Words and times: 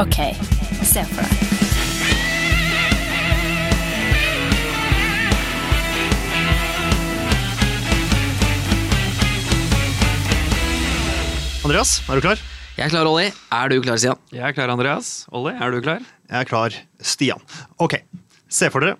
Ok, 0.00 0.16
se 0.88 1.02
for 1.04 1.20
deg. 1.20 1.40
Andreas, 11.62 12.00
er 12.08 12.16
du 12.16 12.24
klar? 12.24 12.40
Jeg 12.72 12.86
er 12.86 12.88
klar, 12.88 13.04
Olli. 13.04 13.26
Er 13.52 13.68
du 13.68 13.76
klar, 13.84 14.00
Stian? 14.00 14.16
Jeg 14.32 14.46
er 14.48 14.56
klar, 14.56 14.72
Andreas. 14.72 15.10
Olli, 15.28 15.52
er 15.52 15.76
du 15.76 15.82
klar? 15.84 16.00
Jeg 16.00 16.38
er 16.40 16.48
klar. 16.48 16.78
Stian. 17.04 17.44
Ok, 17.76 17.98
se 18.48 18.72
for 18.72 18.80
dere 18.80 18.96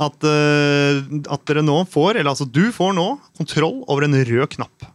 at, 0.00 0.24
uh, 0.24 1.04
at 1.36 1.44
dere 1.52 1.66
nå 1.66 1.82
får, 1.92 2.16
eller 2.16 2.32
altså 2.32 2.48
du 2.48 2.70
får 2.72 2.96
nå, 2.96 3.06
kontroll 3.36 3.82
over 3.92 4.08
en 4.08 4.16
rød 4.16 4.48
knapp. 4.56 4.88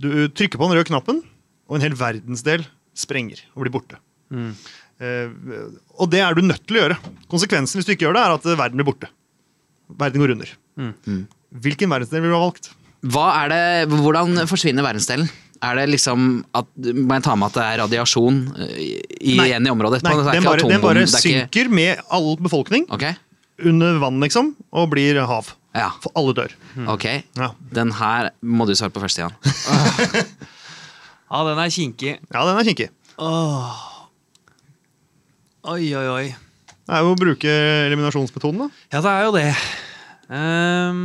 Du 0.00 0.08
trykker 0.32 0.56
på 0.56 0.64
den 0.64 0.80
røde 0.80 0.88
knappen, 0.88 1.20
og 1.68 1.76
en 1.76 1.84
hel 1.90 2.00
verdensdel 2.00 2.64
sprenger 2.96 3.44
og 3.52 3.66
blir 3.66 3.76
borte. 3.76 4.00
Eh, 4.32 5.28
og 6.00 6.08
det 6.12 6.20
er 6.24 6.34
du 6.36 6.42
nødt 6.46 6.64
til 6.66 6.78
å 6.78 6.82
gjøre. 6.86 6.98
Konsekvensen 7.30 7.78
hvis 7.80 7.88
du 7.88 7.92
ikke 7.94 8.06
gjør 8.08 8.16
det, 8.16 8.22
er 8.26 8.34
at 8.38 8.46
verden 8.58 8.80
blir 8.80 8.88
borte. 8.88 9.10
Verden 10.00 10.22
går 10.24 10.34
under. 10.36 10.52
Hvilken 11.56 11.92
verdensdel 11.92 12.24
vil 12.24 12.32
du 12.32 12.36
ha 12.36 12.44
valgt? 12.46 12.70
Hva 13.06 13.26
er 13.44 13.52
det, 13.52 13.64
hvordan 13.92 14.40
forsvinner 14.50 14.82
verdensdelen? 14.86 15.28
Er 15.64 15.78
det 15.78 15.86
liksom 15.88 16.42
at, 16.56 16.66
Må 16.76 17.16
jeg 17.16 17.24
ta 17.24 17.32
med 17.38 17.46
at 17.48 17.54
det 17.56 17.62
er 17.64 17.78
radiasjon 17.80 18.40
eh, 18.60 18.72
i, 19.20 19.36
Nei. 19.38 19.46
igjen 19.48 19.64
i 19.68 19.70
området? 19.72 20.02
Nei, 20.04 20.12
den 20.16 20.44
bare, 20.44 20.66
den 20.68 20.82
bare 20.82 20.98
det 21.00 21.06
er 21.06 21.12
ikke- 21.14 21.22
synker 21.22 21.70
med 21.72 22.02
all 22.12 22.34
befolkning 22.36 22.84
okay. 22.92 23.14
under 23.64 23.96
vann, 24.02 24.20
liksom, 24.20 24.50
og 24.72 24.90
blir 24.92 25.16
hav. 25.24 25.54
ja, 25.76 25.88
For 26.04 26.12
alle 26.16 26.34
dør. 26.36 26.52
ok. 26.92 27.06
Ja, 27.40 27.50
Den 27.72 27.92
her 27.96 28.30
må 28.42 28.66
du 28.68 28.74
svare 28.76 28.92
på 28.92 29.00
først, 29.00 29.18
Jan. 29.22 29.32
Ja, 31.26 31.40
den 31.42 31.58
er 31.58 31.70
kinkig. 31.72 32.18
ja 32.32 32.44
den 32.46 32.58
er 32.60 32.64
kinkig. 32.68 32.90
Oi, 35.66 35.86
oi, 35.98 36.06
oi. 36.06 36.26
Det 36.86 36.94
er 36.94 37.02
jo 37.02 37.14
å 37.16 37.18
bruke 37.18 37.52
eliminasjonsmetoden, 37.88 38.66
da. 38.66 38.84
Ja, 38.94 39.00
det 39.02 39.12
er 39.12 39.24
jo 39.26 39.32
det. 39.34 39.46
Um, 40.30 41.00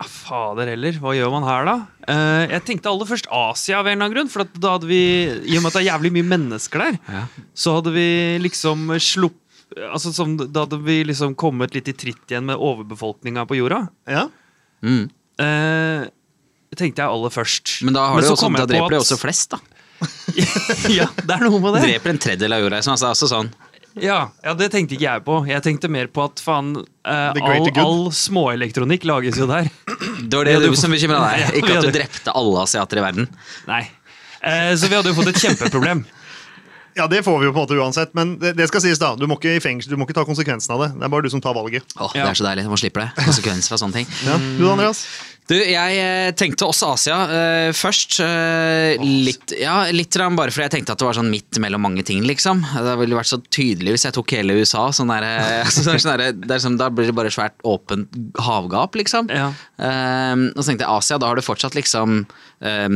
ah, 0.00 0.08
fader 0.08 0.70
heller, 0.72 0.96
hva 1.02 1.12
gjør 1.18 1.34
man 1.34 1.44
her, 1.44 1.68
da? 1.68 1.74
Uh, 2.08 2.44
jeg 2.54 2.64
tenkte 2.70 2.88
aller 2.88 3.10
først 3.10 3.28
Asia 3.28 3.82
av 3.82 3.90
en 3.90 3.92
eller 3.92 4.06
annen 4.06 4.16
grunn. 4.16 4.32
For 4.32 4.46
at 4.46 4.56
da 4.56 4.72
hadde 4.78 4.88
vi, 4.88 5.02
I 5.52 5.58
og 5.58 5.66
med 5.66 5.68
at 5.68 5.76
det 5.76 5.82
er 5.82 5.90
jævlig 5.90 6.14
mye 6.16 6.28
mennesker 6.30 6.84
der, 6.86 6.96
Ja. 7.12 7.26
så 7.52 7.76
hadde 7.76 7.92
vi 7.96 8.08
liksom 8.46 8.88
slupp... 8.96 9.36
Altså, 9.76 10.10
som, 10.16 10.32
da 10.40 10.64
hadde 10.64 10.80
vi 10.82 11.02
liksom 11.06 11.36
kommet 11.38 11.76
litt 11.76 11.92
i 11.92 11.94
tritt 11.94 12.32
igjen 12.32 12.48
med 12.48 12.58
overbefolkninga 12.58 13.44
på 13.46 13.60
jorda. 13.60 13.84
Ja. 14.08 14.24
Mm. 14.80 15.04
Uh, 15.36 16.08
tenkte 16.72 17.04
jeg 17.04 17.12
aller 17.12 17.36
først. 17.36 17.76
Men 17.84 18.00
da, 18.00 18.08
har 18.08 18.24
det 18.24 18.32
jo 18.32 18.38
også, 18.38 18.48
da 18.56 18.66
dreper 18.72 18.96
de 18.96 19.02
også 19.04 19.20
flest, 19.20 19.52
da. 19.52 19.60
ja, 20.98 21.08
det 21.24 21.34
er 21.36 21.42
noe 21.46 21.60
med 21.60 21.76
det. 21.78 21.82
Dreper 21.88 22.14
en 22.14 22.20
tredjedel 22.22 22.56
av 22.56 22.62
jorda. 22.64 22.80
liksom, 22.80 22.94
Altså, 22.96 23.10
altså 23.12 23.28
sånn. 23.30 23.50
Ja, 23.98 24.20
ja, 24.44 24.52
det 24.54 24.68
tenkte 24.70 24.94
ikke 24.94 25.06
jeg 25.08 25.22
på. 25.26 25.36
Jeg 25.50 25.64
tenkte 25.66 25.88
mer 25.90 26.06
på 26.14 26.22
at 26.22 26.38
faen 26.44 26.76
eh, 26.78 27.40
all, 27.42 27.70
all 27.82 28.04
småelektronikk 28.14 29.02
lages 29.10 29.40
jo 29.40 29.48
der. 29.50 29.66
Det 30.22 30.30
var 30.38 30.46
det 30.46 30.54
du 30.62 30.76
som 30.78 30.94
bekymra 30.94 31.18
deg. 31.26 31.48
Ikke 31.58 31.74
at 31.80 31.88
du 31.88 31.90
drepte 31.98 32.30
alle 32.38 32.62
asiater 32.62 33.00
i 33.00 33.04
verden. 33.08 33.26
Nei. 33.66 33.82
Eh, 34.46 34.70
så 34.78 34.86
vi 34.86 34.94
hadde 34.94 35.10
jo 35.10 35.16
fått 35.18 35.32
et 35.34 35.42
kjempeproblem. 35.42 36.04
ja, 37.00 37.08
det 37.10 37.24
får 37.26 37.40
vi 37.42 37.48
jo 37.48 37.52
på 37.56 37.58
en 37.58 37.66
måte 37.66 37.80
uansett, 37.82 38.14
men 38.16 38.36
det, 38.40 38.54
det 38.60 38.70
skal 38.70 38.84
sies, 38.86 39.02
da. 39.02 39.10
Du 39.18 39.26
må 39.26 39.36
ikke 39.40 39.56
i 39.58 39.64
fengsel, 39.64 39.90
du 39.92 39.98
må 40.00 40.06
ikke 40.06 40.16
ta 40.20 40.24
konsekvensen 40.28 40.76
av 40.76 40.84
det. 40.86 40.90
Det 40.94 41.08
er 41.08 41.12
bare 41.16 41.26
du 41.26 41.32
som 41.34 41.42
tar 41.42 41.58
valget. 41.58 41.90
Åh, 41.98 42.14
Ja. 42.14 42.28
Det 42.28 42.30
er 42.30 42.40
så 42.40 42.46
deilig. 42.46 42.68
Man 42.70 42.80
slipper 42.80 43.08
det. 43.08 43.10
Konsekvenser 43.26 43.74
av 43.74 43.82
sånne 43.82 44.00
ting. 44.00 44.08
Ja. 44.28 44.38
Du 44.60 44.64
Andreas? 44.70 45.02
Du, 45.50 45.56
jeg 45.58 45.96
eh, 45.98 46.30
tenkte 46.38 46.68
også 46.68 46.92
Asia 46.94 47.16
uh, 47.26 47.70
først. 47.74 48.20
Uh, 48.22 49.02
litt, 49.02 49.54
ja, 49.58 49.80
litt 49.90 50.14
bare 50.14 50.52
fordi 50.54 50.66
jeg 50.68 50.74
tenkte 50.76 50.94
at 50.94 51.02
det 51.02 51.08
var 51.08 51.18
sånn 51.18 51.32
midt 51.32 51.58
mellom 51.62 51.82
mange 51.82 52.04
ting, 52.06 52.22
liksom. 52.28 52.62
Det 52.62 52.94
ville 53.00 53.18
vært 53.18 53.32
så 53.32 53.40
tydelig 53.50 53.96
hvis 53.96 54.06
jeg 54.06 54.14
tok 54.14 54.36
hele 54.38 54.60
USA. 54.60 54.86
Sånn 54.94 55.10
der, 55.10 55.26
altså, 55.64 55.82
sånn 55.90 56.12
der, 56.12 56.38
der, 56.38 56.54
er 56.54 56.62
sånn, 56.62 56.78
da 56.78 56.90
blir 56.94 57.10
det 57.10 57.16
bare 57.18 57.34
svært 57.34 57.58
åpent 57.66 58.14
havgap, 58.38 58.94
liksom. 59.00 59.32
Ja. 59.34 59.50
Uh, 59.74 60.50
og 60.54 60.62
så 60.62 60.70
tenkte 60.70 60.86
jeg 60.86 60.94
Asia, 60.94 61.18
da 61.18 61.32
har 61.32 61.40
du 61.40 61.44
fortsatt 61.44 61.74
liksom 61.78 62.22
eh, 62.62 62.88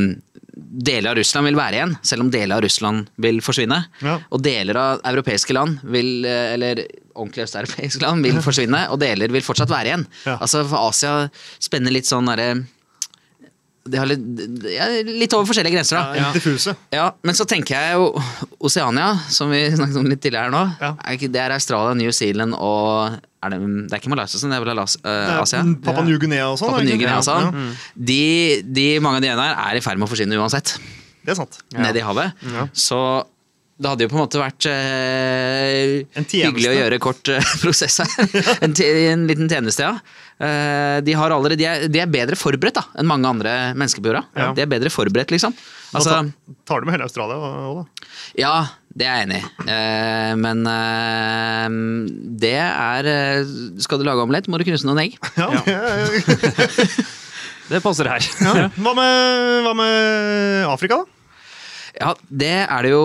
Deler 0.74 1.12
av 1.12 1.18
Russland 1.20 1.46
vil 1.46 1.58
være 1.58 1.78
igjen, 1.78 1.96
selv 2.02 2.24
om 2.24 2.30
deler 2.34 2.56
av 2.56 2.64
Russland 2.64 3.10
vil 3.22 3.40
forsvinne. 3.44 3.78
Ja. 4.02 4.18
Og 4.34 4.42
deler 4.42 4.78
av 4.80 5.02
europeiske 5.12 5.54
land 5.54 5.82
vil, 5.86 6.24
eh, 6.26 6.54
eller 6.56 6.82
ordentlig 7.14 7.44
østeuropeiske 7.46 8.02
land, 8.02 8.26
vil 8.26 8.40
forsvinne, 8.48 8.86
og 8.90 8.98
deler 9.02 9.34
vil 9.34 9.44
fortsatt 9.44 9.70
være 9.70 9.92
igjen. 9.92 10.06
Ja. 10.26 10.38
Altså 10.40 10.64
for 10.66 10.90
Asia 10.90 11.28
spenner 11.62 11.94
litt 11.94 12.10
sånn 12.10 12.30
derre 12.32 12.64
de 13.84 13.98
har 14.00 14.08
litt, 14.08 14.22
ja, 14.72 14.86
litt 15.04 15.34
over 15.36 15.44
forskjellige 15.50 15.76
grenser, 15.76 15.98
da. 15.98 16.16
Ja. 16.16 16.28
Diffuse. 16.32 16.72
Ja, 16.94 17.10
men 17.20 17.36
så 17.36 17.44
tenker 17.48 17.76
jeg 17.76 17.98
jo 17.98 18.06
Oceania, 18.64 19.10
som 19.28 19.52
vi 19.52 19.60
snakket 19.74 19.98
om 20.00 20.08
litt 20.08 20.22
tidligere 20.24 20.48
her 20.48 20.54
nå. 20.54 20.62
Ja. 20.80 20.94
Det 21.20 21.42
er 21.42 21.52
Australia, 21.52 21.92
New 21.98 22.12
Zealand 22.16 22.56
og 22.56 23.18
er 23.44 23.54
det, 23.54 23.58
det 23.90 23.92
er 23.96 24.02
ikke 24.02 24.12
Malaysia, 24.14 24.40
det 24.40 24.56
er 24.58 24.64
vel 24.64 24.72
Alas, 24.74 24.96
er 25.04 25.34
Asia? 25.42 25.62
Papua 25.84 26.04
New-Guinea 26.06 26.48
og 26.52 26.58
sånn. 26.60 26.74
Og 26.74 27.24
sånn. 27.28 27.48
Ja, 27.54 27.92
De, 28.12 28.20
de, 28.80 28.86
mange 29.04 29.20
av 29.20 29.26
de 29.26 29.30
ene 29.34 29.46
her 29.48 29.60
er 29.68 29.78
i 29.80 29.84
ferd 29.84 30.00
med 30.00 30.08
å 30.08 30.12
forsvinne 30.12 30.38
uansett, 30.40 30.76
Det 31.24 31.32
er 31.32 31.38
sant. 31.38 31.60
nede 31.72 32.00
i 32.02 32.04
havet. 32.04 32.32
Så 32.72 32.98
det 33.74 33.90
hadde 33.90 34.06
jo 34.06 34.10
på 34.12 34.14
en 34.18 34.22
måte 34.22 34.38
vært 34.38 34.66
eh, 34.70 36.04
En 36.14 36.26
hyggelig 36.30 36.68
å 36.70 36.74
gjøre 36.76 36.98
kort 37.02 37.30
eh, 37.32 37.48
prosess 37.62 37.96
her. 38.04 38.36
en, 38.62 38.74
en 38.78 39.24
liten 39.30 39.50
tjeneste, 39.50 39.88
ja. 39.88 39.98
Eh, 40.38 41.00
de, 41.06 41.14
har 41.18 41.34
allerede, 41.34 41.58
de, 41.58 41.66
er, 41.66 41.88
de 41.90 42.00
er 42.02 42.10
bedre 42.10 42.38
forberedt 42.38 42.78
da, 42.78 42.84
enn 42.98 43.08
mange 43.10 43.26
andre 43.30 43.54
mennesker 43.74 44.02
på 44.02 44.12
jorda. 44.12 44.22
Ja. 44.38 44.52
De 44.54 44.62
er 44.62 44.70
bedre 44.70 44.92
forberedt, 44.94 45.34
liksom. 45.34 45.54
Da 45.58 45.98
Altså, 45.98 46.14
tar, 46.14 46.56
tar 46.70 46.82
du 46.82 46.88
med 46.88 46.96
hele 46.96 47.06
Australia 47.06 47.38
òg, 47.38 47.82
da? 47.82 48.08
ja, 48.38 48.54
det 48.94 49.06
er 49.10 49.18
jeg 49.18 49.26
enig 49.28 49.40
i. 49.40 49.48
Eh, 49.74 50.32
men 50.38 50.62
eh, 50.70 51.78
det 52.44 52.54
er 52.62 53.10
eh, 53.10 53.54
Skal 53.82 53.98
du 53.98 54.06
lage 54.06 54.22
omelett, 54.22 54.46
må 54.50 54.58
du 54.60 54.66
knuse 54.68 54.86
noen 54.86 55.02
egg. 55.06 55.18
Ja. 55.38 55.50
ja. 55.66 55.82
Det 57.70 57.82
passer 57.86 58.10
her. 58.10 58.22
ja. 58.22 58.68
Hva, 58.78 58.94
med, 58.94 59.66
hva 59.66 59.74
med 59.82 60.70
Afrika, 60.70 61.02
da? 61.02 61.13
Ja, 61.94 62.10
det 62.26 62.48
er 62.66 62.82
det 62.82 62.90
jo 62.90 63.02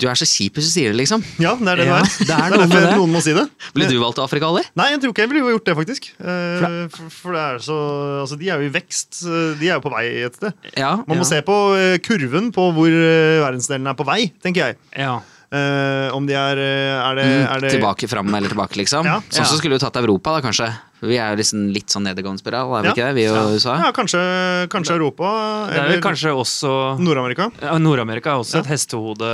Du 0.00 0.04
er 0.10 0.18
så 0.20 0.26
kjip 0.28 0.58
hvis 0.58 0.66
du 0.68 0.72
sier 0.74 0.90
det, 0.92 0.98
liksom. 1.00 1.22
Ja, 1.40 1.54
det 1.56 1.70
er 1.72 1.80
det 1.80 1.86
Ja, 1.88 2.00
det 2.02 2.26
er. 2.26 2.26
det 2.28 2.34
er 2.36 2.50
noe 2.52 2.66
derfor 2.68 2.98
noen 3.00 3.14
må 3.14 3.22
si 3.24 3.32
det. 3.36 3.46
Ble 3.72 3.86
du 3.88 3.94
valgt 4.02 4.18
til 4.18 4.24
Afrika, 4.26 4.50
Olli? 4.52 4.64
Nei, 4.76 4.90
jeg 4.92 5.00
tror 5.02 5.14
ikke 5.14 5.24
jeg 5.24 5.30
ville 5.32 5.54
gjort 5.54 5.70
det, 5.70 5.76
faktisk. 5.78 6.10
Eh, 6.20 6.66
For, 6.92 7.08
for 7.22 7.36
det 7.38 7.44
er 7.46 7.62
så 7.64 7.78
Altså, 8.22 8.36
de 8.40 8.50
er 8.52 8.60
jo 8.60 8.68
i 8.68 8.74
vekst. 8.74 9.22
De 9.60 9.70
er 9.70 9.78
jo 9.78 9.84
på 9.86 9.92
vei 9.94 10.04
et 10.26 10.36
sted. 10.36 10.52
Ja. 10.76 10.92
Man 11.06 11.16
må 11.16 11.24
Ja. 11.24 11.30
se 11.30 11.40
på 11.46 11.56
eh, 11.78 11.96
kurven 12.04 12.52
på 12.52 12.68
hvor 12.76 12.90
eh, 12.92 13.40
verdensdelen 13.46 13.88
er 13.88 13.96
på 13.96 14.04
vei, 14.08 14.26
tenker 14.44 14.66
jeg. 14.70 14.78
Ja. 14.98 15.16
Eh, 15.52 16.08
om 16.16 16.26
de 16.26 16.34
er 16.34 16.58
eh, 16.58 16.96
Er 17.06 17.14
det, 17.14 17.24
Mm, 17.26 17.46
er 17.54 17.60
det 17.60 17.70
tilbake, 17.76 18.08
fram 18.10 18.34
eller 18.34 18.48
tilbake, 18.50 18.74
liksom. 18.80 19.04
Ja. 19.06 19.20
Sånn 19.30 19.44
Ja. 19.44 19.44
så 19.46 19.56
skulle 19.60 19.78
du 19.78 19.84
tatt 19.84 19.96
Europa, 19.96 20.32
da, 20.34 20.40
kanskje. 20.42 20.72
Vi 21.02 21.16
er 21.18 21.30
jo 21.30 21.36
liksom 21.38 21.72
litt 21.72 21.86
sånn 21.92 22.02
nedadgående 22.08 22.40
spiral, 22.42 22.72
er 22.78 22.82
vi 22.82 22.88
Ja. 22.88 22.92
ikke 22.94 23.06
det? 23.06 23.14
Vi 23.14 23.26
og 23.28 23.52
USA. 23.54 23.76
Ja, 23.78 23.92
kanskje, 23.92 24.68
kanskje 24.68 24.96
Europa. 24.96 25.68
Det 25.70 25.76
er 25.78 25.84
Eller 25.86 26.00
kanskje 26.02 26.32
også 26.34 26.98
Nord-Amerika. 26.98 27.50
ja, 27.62 27.78
Nord-Amerika 27.78 28.30
er 28.34 28.40
også 28.42 28.54
Ja. 28.56 28.60
et 28.60 28.66
hestehode 28.66 29.30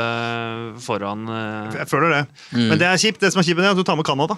foran 0.82 1.28
uh... 1.28 1.72
Jeg 1.76 1.88
føler 1.88 2.10
det. 2.10 2.26
Mm. 2.52 2.68
Men 2.68 2.78
det 2.78 2.86
er 2.88 2.96
kjipt. 3.00 3.20
Det 3.20 3.32
som 3.32 3.40
er 3.40 3.44
kjipt, 3.44 3.60
er 3.60 3.70
at 3.70 3.76
du 3.76 3.84
tar 3.84 3.96
med 3.96 4.04
Canada. 4.04 4.36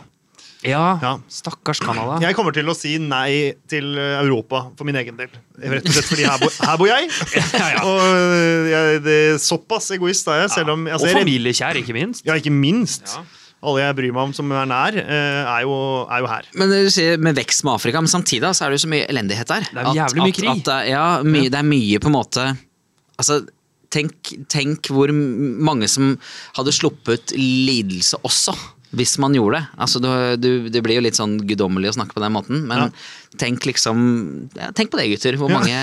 Ja, 0.64 0.98
Ja. 1.02 1.12
stakkars 1.28 1.80
Canada. 1.84 2.16
Jeg 2.24 2.34
kommer 2.38 2.54
til 2.56 2.64
å 2.70 2.74
si 2.76 2.96
nei 2.98 3.52
til 3.68 3.92
Europa 3.98 4.62
for 4.78 4.84
min 4.88 4.96
egen 4.96 5.16
del. 5.18 5.28
Rett 5.60 5.84
og 5.86 5.92
slett 5.94 6.08
fordi 6.08 6.24
her, 6.24 6.38
bo, 6.40 6.48
her 6.48 6.76
bor 6.80 6.88
jeg. 6.88 7.08
Ja, 7.36 7.68
ja. 7.74 7.84
Og 7.84 8.00
eh, 8.00 8.68
jeg, 8.72 9.00
det 9.04 9.16
er 9.34 9.38
såpass 9.44 9.90
egoist 9.94 10.28
er 10.32 10.44
jeg, 10.46 10.50
selv 10.56 10.74
om 10.74 10.86
altså, 10.88 11.08
Og 11.10 11.18
familiekjær, 11.20 11.76
ikke 11.82 11.94
minst. 11.96 12.24
Ja, 12.26 12.36
ikke 12.40 12.52
minst. 12.54 13.12
Ja. 13.12 13.24
Alle 13.64 13.80
jeg 13.80 13.96
bryr 13.96 14.12
meg 14.12 14.26
om 14.28 14.32
som 14.36 14.50
er 14.52 14.66
nær, 14.68 14.96
eh, 15.00 15.42
er 15.48 15.62
jo, 15.64 15.76
er 16.12 16.20
jo 16.20 16.26
her. 16.28 16.48
Men 16.60 16.68
du 16.72 16.90
sier 16.92 17.16
med 17.20 17.36
vekst 17.38 17.64
med 17.64 17.78
Afrika, 17.78 18.00
men 18.04 18.10
samtidig 18.12 18.50
så 18.56 18.66
er 18.66 18.72
det 18.74 18.80
jo 18.80 18.84
så 18.84 18.90
mye 18.92 19.06
elendighet 19.08 19.48
der. 19.48 19.68
Det 19.70 19.84
er 19.84 19.94
jævlig 20.02 20.20
mye 20.26 20.32
at, 20.34 20.40
krig. 20.40 20.50
At, 20.64 20.72
er- 20.74 20.88
ja, 20.92 21.04
mye, 21.24 21.48
det 21.52 21.60
er 21.62 21.68
mye 21.68 22.00
på 22.04 22.10
en 22.12 22.16
måte 22.18 22.44
Altså, 23.14 23.38
tenk, 23.94 24.32
tenk 24.50 24.88
hvor 24.90 25.12
mange 25.14 25.86
som 25.88 26.16
hadde 26.56 26.72
sluppet 26.74 27.30
lidelse 27.38 28.18
også. 28.26 28.52
Hvis 28.94 29.16
man 29.18 29.34
gjorde 29.34 29.58
det. 29.60 29.66
Altså, 29.84 30.00
du, 30.02 30.08
du, 30.38 30.68
det 30.70 30.82
blir 30.84 30.96
jo 31.00 31.04
litt 31.06 31.18
sånn 31.18 31.38
guddommelig 31.48 31.90
å 31.92 31.96
snakke 31.98 32.14
på 32.16 32.22
den 32.22 32.32
måten, 32.36 32.62
men 32.68 32.84
Ja. 32.84 32.90
tenk 33.40 33.64
liksom 33.66 34.04
ja, 34.54 34.70
Tenk 34.72 34.90
på 34.92 35.00
det, 35.00 35.08
gutter. 35.14 35.36
Hvor 35.40 35.50
mange, 35.50 35.74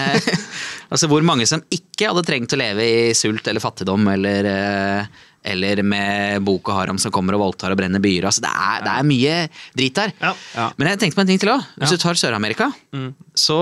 altså, 0.92 1.10
hvor 1.12 1.22
mange 1.28 1.48
som 1.50 1.64
ikke 1.74 2.08
hadde 2.12 2.24
trengt 2.28 2.54
å 2.56 2.60
leve 2.62 2.86
i 2.86 3.12
sult 3.18 3.48
eller 3.52 3.64
fattigdom 3.64 4.08
eller 4.14 4.48
eh, 4.54 5.12
eller 5.44 5.80
med 5.82 6.44
Boko 6.46 6.70
Haram 6.78 7.00
som 7.02 7.10
kommer 7.12 7.34
og 7.34 7.42
voldtar 7.42 7.74
og 7.74 7.80
brenner 7.80 7.98
byer. 8.04 8.28
Altså, 8.30 8.44
det, 8.46 8.52
er, 8.54 8.84
det 8.86 8.92
er 8.94 9.08
mye 9.10 9.38
drit 9.74 9.96
der. 9.98 10.12
Ja. 10.22 10.36
Ja. 10.54 10.68
Men 10.78 10.92
jeg 10.92 11.00
tenkte 11.02 11.18
på 11.18 11.24
en 11.26 11.32
ting 11.32 11.40
til 11.42 11.50
òg. 11.56 11.64
Hvis 11.82 11.90
Ja. 11.90 11.98
du 11.98 12.04
tar 12.04 12.20
Sør-Amerika, 12.22 12.68
Mm. 12.94 13.08
så, 13.34 13.58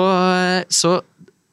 så 0.67 0.97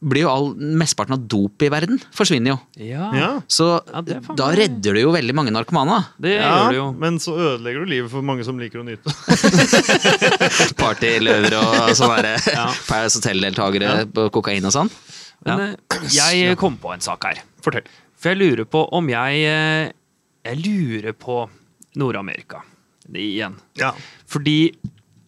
blir 0.06 0.22
jo 0.22 0.30
all, 0.30 0.46
mesteparten 0.78 1.16
av 1.16 1.24
dop 1.30 1.62
i 1.66 1.68
verden 1.72 1.98
forsvinner 2.14 2.52
jo. 2.54 2.58
Ja, 2.86 3.08
Ja. 3.16 3.30
Så 3.50 3.66
Ja, 3.90 4.02
da 4.38 4.50
redder 4.54 4.94
du 4.94 5.00
jo 5.00 5.10
veldig 5.14 5.34
mange 5.34 5.50
narkomane. 5.54 5.98
Ja, 5.98 6.22
det 6.22 6.34
gjør 6.36 6.70
du 6.70 6.76
jo. 6.78 6.86
Men 7.02 7.18
så 7.22 7.34
ødelegger 7.36 7.84
du 7.84 7.90
livet 7.90 8.10
for 8.12 8.22
mange 8.22 8.44
som 8.46 8.58
liker 8.62 8.80
å 8.82 8.86
nyte. 8.86 9.10
Partyløver 10.80 11.56
og 11.60 11.92
sånne 11.98 12.22
der, 12.24 12.46
Ja. 12.56 12.66
Paris 12.88 13.16
Hotel-deltakere 13.18 14.06
på 14.14 14.28
kokain 14.34 14.64
og 14.68 14.74
sånn. 14.74 14.90
Men 15.46 15.62
eh, 15.76 16.08
jeg 16.14 16.56
kom 16.60 16.78
på 16.82 16.92
en 16.94 17.04
sak 17.04 17.26
her. 17.28 17.42
Fortell. 17.64 17.86
For 18.16 18.32
jeg 18.32 18.40
lurer 18.40 18.64
på 18.70 18.80
om 18.96 19.08
jeg 19.12 19.42
eh, 19.46 19.90
Jeg 20.46 20.62
lurer 20.64 21.12
på 21.18 21.42
Nord-Amerika 22.00 22.62
igjen. 23.16 23.54
Ja. 23.78 23.92
Fordi 24.26 24.72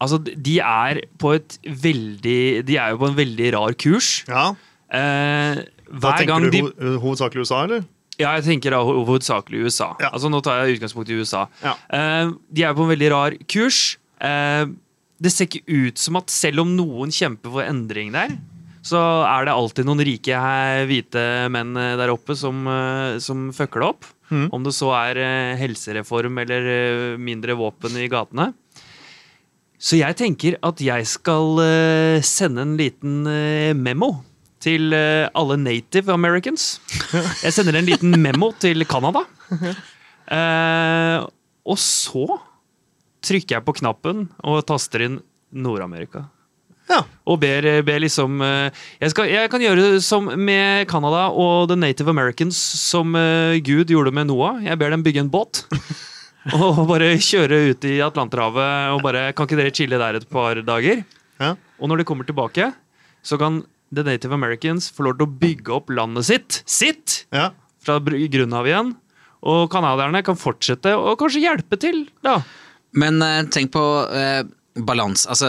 altså, 0.01 0.19
de 0.25 0.57
er 0.61 1.03
på 1.19 1.35
et 1.37 1.59
veldig 1.65 2.65
De 2.67 2.77
er 2.79 2.91
jo 2.95 2.99
på 3.03 3.09
en 3.11 3.17
veldig 3.19 3.53
rar 3.57 3.77
kurs. 3.79 4.25
ja. 4.29 4.51
Eh, 4.91 5.63
Da 5.89 6.13
tenker 6.17 6.51
du 6.51 6.59
ho 6.63 6.99
hovedsakelig 7.03 7.45
USA, 7.45 7.63
eller? 7.65 7.85
Ja, 8.19 8.33
jeg 8.37 8.45
tenker 8.49 8.71
da 8.75 8.81
ho- 8.83 9.05
hovedsakelig 9.07 9.61
USA. 9.69 9.93
Ja. 10.01 10.11
Altså 10.11 10.29
Nå 10.33 10.41
tar 10.43 10.65
jeg 10.67 10.79
utgangspunkt 10.81 11.09
i 11.13 11.19
USA. 11.21 11.47
Ja. 11.63 11.75
Eh, 11.93 12.33
de 12.53 12.65
er 12.65 12.75
på 12.75 12.83
en 12.85 12.91
veldig 12.97 13.11
rar 13.13 13.37
kurs. 13.49 13.97
Eh, 14.21 14.67
det 15.21 15.33
ser 15.33 15.47
ikke 15.47 15.63
ut 15.69 15.99
som 15.99 16.17
at 16.17 16.31
selv 16.31 16.61
om 16.65 16.73
noen 16.77 17.11
kjemper 17.15 17.51
for 17.53 17.63
endring 17.63 18.13
der, 18.13 18.37
så 18.83 18.99
er 19.29 19.45
det 19.49 19.55
alltid 19.55 19.85
noen 19.89 20.01
rike 20.07 20.33
eh, 20.35 20.85
hvite 20.89 21.25
menn 21.53 21.77
eh, 21.77 21.97
der 22.01 22.13
oppe 22.15 22.35
som, 22.39 22.65
eh, 22.67 23.19
som 23.23 23.49
fucker 23.53 23.81
det 23.85 23.89
opp. 23.93 24.05
Mm. 24.31 24.49
Om 24.53 24.65
det 24.67 24.75
så 24.77 24.91
er 24.93 25.17
eh, 25.23 25.57
helsereform 25.61 26.39
eller 26.43 26.69
eh, 26.75 27.17
mindre 27.19 27.55
våpen 27.57 27.97
i 27.97 28.09
gatene. 28.13 28.51
Så 29.79 30.01
jeg 30.01 30.17
tenker 30.19 30.57
at 30.67 30.81
jeg 30.83 31.07
skal 31.07 31.61
eh, 31.63 32.25
sende 32.27 32.65
en 32.67 32.75
liten 32.79 33.21
eh, 33.31 33.71
memo 33.79 34.11
til 34.59 34.91
eh, 34.95 35.31
alle 35.39 35.55
native 35.61 36.11
americans. 36.11 36.81
Jeg 37.45 37.55
sender 37.55 37.79
en 37.79 37.87
liten 37.87 38.17
memo 38.27 38.51
til 38.59 38.83
Canada. 38.91 39.23
Og 41.69 41.79
så 41.79 42.25
trykker 43.23 43.59
jeg 43.59 43.67
på 43.67 43.77
knappen 43.79 44.27
og 44.43 44.67
taster 44.67 45.07
inn 45.07 45.23
Nord-Amerika. 45.55 46.27
Ja. 46.89 47.03
Og 47.29 47.39
ber, 47.43 47.67
ber 47.85 48.01
liksom 48.01 48.41
jeg, 48.41 49.11
skal, 49.13 49.29
jeg 49.29 49.51
kan 49.53 49.61
gjøre 49.61 50.01
som 50.05 50.31
med 50.41 50.89
Canada 50.89 51.27
og 51.29 51.69
The 51.69 51.77
Native 51.77 52.11
Americans, 52.11 52.59
som 52.59 53.13
Gud 53.65 53.93
gjorde 53.93 54.13
med 54.17 54.31
Noah. 54.33 54.63
Jeg 54.65 54.81
ber 54.81 54.93
dem 54.93 55.05
bygge 55.07 55.27
en 55.27 55.33
båt. 55.33 55.67
og 56.59 56.85
bare 56.89 57.17
kjøre 57.21 57.59
ut 57.73 57.87
i 57.89 57.97
Atlanterhavet 58.05 58.95
og 58.95 59.03
bare 59.05 59.33
Kan 59.37 59.49
ikke 59.49 59.59
dere 59.59 59.75
chille 59.75 59.99
der 60.01 60.21
et 60.21 60.29
par 60.31 60.61
dager? 60.65 61.03
Ja. 61.43 61.55
Og 61.79 61.91
når 61.91 62.01
de 62.01 62.07
kommer 62.09 62.27
tilbake, 62.27 62.71
så 63.23 63.39
kan 63.41 63.63
The 63.95 64.05
Native 64.07 64.37
Americans 64.37 64.89
få 64.93 65.07
lov 65.07 65.19
til 65.19 65.27
å 65.27 65.37
bygge 65.43 65.75
opp 65.75 65.93
landet 65.95 66.29
sitt 66.29 66.61
sitt 66.69 67.23
ja. 67.35 67.51
fra 67.85 67.99
grunnen 68.03 68.57
av 68.57 68.69
igjen. 68.69 68.95
Og 69.49 69.69
canadierne 69.73 70.23
kan 70.27 70.39
fortsette 70.39 70.95
og 70.99 71.19
kanskje 71.21 71.45
hjelpe 71.45 71.79
til, 71.81 72.07
da. 72.27 72.41
Men 72.99 73.23
eh, 73.23 73.45
tenk 73.55 73.71
på 73.75 73.85
eh, 74.11 74.43
balans. 74.83 75.27
Altså, 75.31 75.49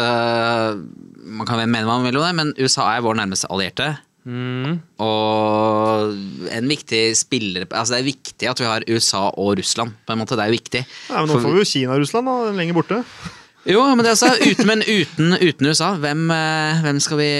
man 1.25 1.47
kan 1.49 1.61
mene 1.63 1.87
hva 1.87 1.97
man 1.97 2.05
vil 2.07 2.19
om 2.19 2.27
det, 2.27 2.35
men 2.37 2.53
USA 2.59 2.91
er 2.93 3.05
vår 3.05 3.17
nærmeste 3.21 3.49
allierte. 3.49 3.95
Mm. 4.27 4.79
Og 5.01 6.49
en 6.51 6.65
viktig 6.69 6.99
spiller 7.17 7.63
Altså 7.71 7.95
Det 7.95 7.99
er 8.01 8.07
viktig 8.09 8.49
at 8.51 8.59
vi 8.59 8.67
har 8.67 8.83
USA 8.91 9.21
og 9.31 9.55
Russland. 9.57 9.95
på 10.05 10.13
en 10.13 10.19
måte, 10.19 10.35
Det 10.35 10.43
er 10.43 10.51
jo 10.51 10.57
viktig. 10.59 10.81
ja 11.09 11.21
men 11.23 11.31
nå 11.31 11.39
får 11.39 11.53
vi 11.53 11.63
jo 11.63 11.69
Kina 11.71 11.95
og 11.95 12.03
Russland 12.03 12.27
da, 12.27 12.37
lenger 12.51 12.77
borte. 12.77 13.03
Jo, 13.65 13.83
men, 13.95 14.03
det 14.03 14.11
er 14.11 14.15
altså, 14.17 14.31
uten, 14.39 14.67
men 14.67 14.83
uten, 14.83 15.35
uten 15.35 15.67
USA, 15.67 15.93
hvem, 15.99 16.29
eh, 16.31 16.79
hvem 16.83 16.99
skal 17.03 17.19
vi 17.19 17.31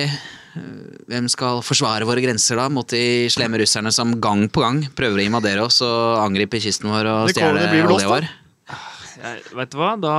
hvem 1.10 1.28
skal 1.32 1.62
forsvare 1.64 2.08
våre 2.10 2.22
grenser 2.24 2.60
da 2.60 2.68
mot 2.74 2.88
de 2.90 3.30
slemme 3.32 3.60
russerne 3.62 3.92
som 3.94 4.16
gang 4.22 4.48
på 4.52 4.64
gang 4.64 4.82
prøver 4.98 5.22
å 5.22 5.26
invadere 5.26 5.64
oss 5.66 5.80
og 5.86 6.20
angripe 6.24 6.60
kysten 6.62 6.90
vår 6.92 7.10
og 7.12 7.32
stjele 7.34 7.70
olja 7.86 8.10
vår? 8.10 8.28
Vet 9.56 9.72
du 9.72 9.78
hva, 9.80 9.94
da 10.00 10.16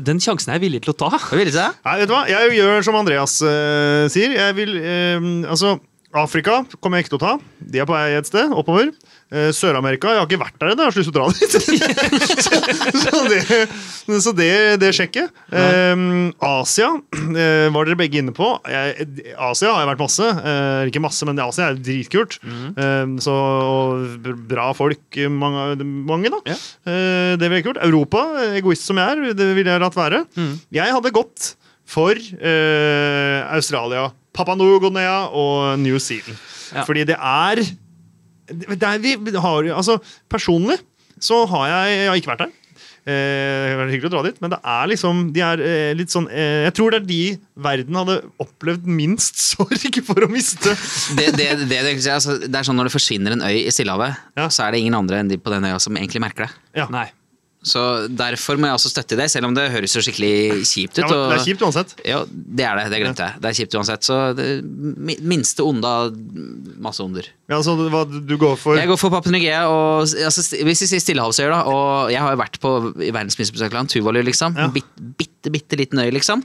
Den 0.00 0.20
sjansen 0.22 0.52
er 0.52 0.56
jeg 0.56 0.64
villig 0.68 0.82
til 0.86 0.94
å 0.94 0.98
ta. 1.04 1.10
Jeg? 1.12 1.82
Nei, 1.84 1.96
vet 2.00 2.08
du 2.08 2.14
hva? 2.14 2.22
Jeg 2.30 2.54
gjør 2.56 2.84
som 2.86 2.96
Andreas 2.96 3.34
uh, 3.44 4.08
sier. 4.12 4.32
Jeg 4.38 4.56
vil 4.56 4.76
uh, 4.80 5.26
Altså, 5.52 5.76
Afrika 6.12 6.60
kommer 6.80 7.00
jeg 7.00 7.06
ikke 7.06 7.14
til 7.14 7.20
å 7.20 7.24
ta. 7.24 7.32
De 7.72 7.80
er 7.80 7.88
på 7.88 7.94
vei 7.94 8.12
et 8.18 8.28
sted, 8.28 8.52
oppover. 8.52 8.90
Eh, 9.32 9.48
Sør-Amerika 9.56 10.10
Jeg 10.12 10.20
har 10.20 10.26
ikke 10.28 10.40
vært 10.42 10.58
der 10.60 10.72
ennå, 10.72 10.84
jeg 10.84 10.90
har 10.90 10.94
så 10.94 11.00
lyst 11.00 11.08
til 11.08 11.16
å 11.16 11.22
dra 11.22 11.28
dit. 11.32 11.52
så 13.02 13.12
så 13.12 13.22
det, 13.30 14.20
så 14.26 14.34
det, 14.36 14.50
det 14.82 14.90
sjekker 14.96 15.24
jeg. 15.24 15.32
Eh, 15.56 16.04
Asia 16.44 16.90
uh, 16.92 17.68
var 17.72 17.88
dere 17.88 17.98
begge 18.00 18.20
inne 18.20 18.34
på. 18.36 18.50
Jeg, 18.68 19.08
Asia 19.36 19.72
har 19.72 19.84
jeg 19.84 19.90
vært 19.92 20.04
masse. 20.04 20.28
Uh, 20.42 20.90
ikke 20.90 21.04
masse, 21.04 21.28
men 21.28 21.40
Asia 21.40 21.70
er 21.70 21.80
dritkult. 21.80 22.38
Eh, 22.42 23.16
så 23.24 23.38
og 23.62 24.28
bra 24.48 24.70
folk, 24.76 25.18
mange, 25.32 25.86
mange 26.08 26.32
da. 26.32 26.42
Ja. 26.52 26.58
Uh, 26.84 27.32
det 27.40 27.48
veldig 27.48 27.66
kult. 27.70 27.82
Europa, 27.88 28.26
egoist 28.58 28.84
som 28.88 29.00
jeg 29.00 29.16
er, 29.16 29.34
det 29.38 29.50
ville 29.56 29.72
jeg 29.72 29.82
latt 29.82 29.96
være. 29.96 30.24
Jeg 30.72 30.96
hadde 30.98 31.14
gått 31.14 31.54
for 31.88 32.16
eh, 32.16 33.38
Australia, 33.52 34.08
Papua 34.32 34.56
New-Guinea 34.56 35.28
og 35.28 35.78
New 35.82 35.98
Zealand. 36.00 36.38
Ja. 36.72 36.86
Fordi 36.88 37.04
det 37.08 37.18
er 37.18 37.62
det 38.52 38.82
er 38.82 38.98
vi 38.98 39.36
har, 39.38 39.68
altså, 39.76 39.98
Personlig 40.30 40.78
så 41.22 41.44
har 41.46 41.68
jeg, 41.70 41.98
jeg 42.00 42.08
har 42.10 42.18
ikke 42.18 42.30
vært 42.32 42.40
der. 42.42 42.50
Eh, 43.02 43.72
det 43.78 43.94
hyggelig 43.96 44.08
å 44.08 44.12
dra 44.14 44.20
dit, 44.28 44.36
men 44.42 44.52
det 44.52 44.58
er 44.62 44.90
liksom 44.92 45.22
de 45.34 45.42
er 45.42 45.62
eh, 45.66 45.92
litt 45.98 46.12
sånn 46.12 46.28
eh, 46.30 46.68
Jeg 46.68 46.74
tror 46.78 46.94
det 46.94 47.00
er 47.00 47.06
de 47.08 47.22
verden 47.64 47.96
hadde 47.98 48.16
opplevd 48.42 48.86
minst 48.86 49.40
sorg 49.50 49.98
for 50.06 50.22
å 50.22 50.28
miste. 50.30 50.74
Det, 51.18 51.32
det, 51.34 51.48
det, 51.64 51.80
det, 51.82 51.96
altså, 52.10 52.36
det 52.42 52.54
er 52.60 52.68
sånn 52.68 52.78
Når 52.78 52.90
det 52.90 52.94
forsvinner 52.94 53.34
en 53.34 53.42
øy 53.46 53.64
i 53.64 53.72
Stillehavet, 53.74 54.20
Ja. 54.38 54.46
så 54.54 54.68
er 54.68 54.74
det 54.76 54.84
ingen 54.84 54.98
andre 54.98 55.18
enn 55.22 55.32
de 55.32 55.38
på 55.42 55.50
den 55.50 55.66
øya 55.66 55.80
som 55.82 55.98
egentlig 55.98 56.22
merker 56.22 56.46
det. 56.46 56.52
Ja. 56.78 56.86
Nei. 56.94 57.08
Så 57.62 57.82
Derfor 58.10 58.58
må 58.58 58.66
jeg 58.66 58.78
også 58.78 58.90
støtte 58.90 59.16
det, 59.18 59.28
selv 59.30 59.46
om 59.46 59.54
det 59.54 59.68
høres 59.70 59.94
jo 59.94 60.02
skikkelig 60.02 60.64
kjipt 60.66 60.98
ut. 60.98 61.04
Ja, 61.04 61.08
men 61.10 61.30
det 61.30 61.36
er 61.38 61.44
kjipt 61.46 61.62
uansett. 61.62 61.94
Ja, 62.06 62.22
det 62.26 62.66
er 62.66 62.80
det. 62.80 62.86
Det 62.90 63.00
glemte 63.04 63.28
jeg. 63.28 63.42
Det 63.42 63.50
er 63.50 63.58
kjipt 63.60 63.76
uansett. 63.78 64.06
Så 64.08 64.16
det 64.38 64.48
minste 65.22 65.66
onde 65.66 65.92
av 65.92 66.16
masse 66.82 67.04
onder. 67.04 67.28
Ja, 67.46 67.60
altså, 67.60 67.76
hva 67.92 68.02
du 68.10 68.34
går 68.40 68.58
for 68.60 68.78
Jeg 68.80 68.90
går 68.90 68.98
for 69.00 69.14
Papua 69.14 69.34
Ny-Guinea, 69.34 69.68
og 69.70 70.02
altså, 70.02 70.44
hvis 70.66 70.82
vi 70.84 70.90
sier 70.90 71.04
Stillehavsøya, 71.04 71.52
da, 71.52 71.60
og 71.70 72.12
jeg 72.12 72.22
har 72.24 72.34
jo 72.34 72.42
vært 72.42 72.58
på 72.62 72.74
i 72.98 73.12
verdens 73.14 73.38
minste 73.38 73.54
besøkland, 73.56 73.92
Tuvalu, 73.92 74.22
liksom. 74.26 74.58
Ja. 74.58 74.68
Bitt, 74.74 75.31
bitte, 75.42 75.50
bitte 75.52 75.76
liten 75.80 75.98
øy, 75.98 76.10
liksom. 76.14 76.42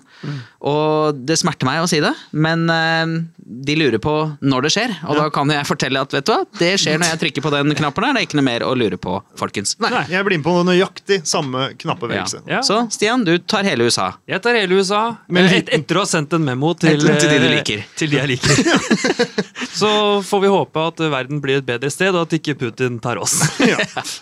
Og 0.66 1.18
det 1.28 1.38
smerter 1.40 1.68
meg 1.70 1.84
å 1.84 1.88
si 1.90 2.00
det, 2.02 2.14
men 2.34 2.66
eh, 2.70 3.12
de 3.46 3.76
lurer 3.78 4.00
på 4.04 4.14
når 4.42 4.66
det 4.68 4.72
skjer. 4.74 4.94
Og 5.08 5.20
da 5.20 5.28
kan 5.34 5.50
jeg 5.54 5.68
fortelle 5.70 6.02
at 6.02 6.14
vet 6.16 6.26
du 6.28 6.32
hva, 6.34 6.40
det 6.60 6.72
skjer 6.82 6.98
når 7.00 7.14
jeg 7.14 7.20
trykker 7.26 7.46
på 7.46 7.52
den 7.54 7.76
knappen 7.78 8.04
her. 8.08 8.16
Det 8.18 8.24
er 8.24 8.28
ikke 8.30 8.40
noe 8.42 8.48
mer 8.50 8.66
å 8.66 8.74
lure 8.78 8.98
på, 9.02 9.20
folkens. 9.40 9.76
Nei, 9.84 9.92
jeg 10.10 10.26
blir 10.28 10.42
med 10.42 10.48
på 10.48 10.56
nøyaktig 10.68 11.20
samme 11.30 11.70
knappebevegelse. 11.78 12.42
Ja. 12.50 12.64
Så 12.66 12.82
Stian, 12.94 13.24
du 13.28 13.38
tar 13.40 13.68
hele 13.68 13.88
USA. 13.88 14.10
Jeg 14.28 14.42
tar 14.46 14.58
hele 14.58 14.80
USA 14.82 15.04
Men 15.30 15.46
eh, 15.46 15.60
et, 15.62 15.70
etter 15.78 16.00
å 16.00 16.04
ha 16.06 16.10
sendt 16.10 16.34
en 16.38 16.44
memo 16.48 16.74
til, 16.78 16.98
Til- 16.98 17.14
til 17.22 17.30
de 17.32 17.40
du 17.44 17.48
eh, 17.48 17.56
liker. 17.60 17.86
Til 18.00 18.12
de 18.12 18.20
jeg 18.22 18.32
liker. 18.34 18.62
Så 19.78 19.90
får 20.26 20.42
vi 20.42 20.48
håpe 20.52 20.84
at 20.90 21.00
verden 21.12 21.42
blir 21.44 21.60
et 21.62 21.68
bedre 21.68 21.90
sted, 21.94 22.16
og 22.16 22.26
at 22.28 22.34
ikke 22.40 22.56
Putin 22.58 22.98
tar 23.04 23.20
oss. 23.22 23.38
Ja. 23.62 23.78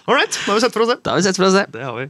All 0.06 0.18
right, 0.18 0.32
da 0.46 0.52
har 0.52 0.60
vi 0.60 0.64
sett 0.66 0.74
for 0.76 0.84
oss 0.86 0.92
det. 0.94 1.00
Da 1.06 1.14
har 1.16 1.22
vi 1.22 1.28
sett 1.30 1.40
for 1.40 1.48
oss 1.48 1.56
det. 1.56 1.66
Det 1.76 1.84
har 1.86 1.96
vi. 2.02 2.10